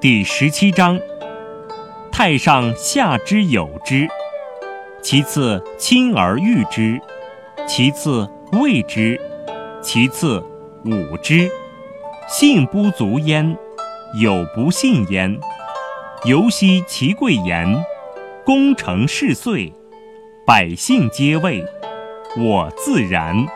[0.00, 1.00] 第十七章
[2.12, 4.06] 太上下之有之
[5.02, 7.00] 其次亲而誉之
[7.66, 9.18] 其次畏之
[9.82, 10.42] 其次
[10.84, 11.50] 侮之。
[12.26, 13.56] 信不足焉
[14.20, 15.38] 有不信焉
[16.24, 17.84] 犹兮其贵言
[18.44, 19.72] 功成事遂
[20.46, 21.64] 百姓皆谓
[22.36, 23.46] 我自然。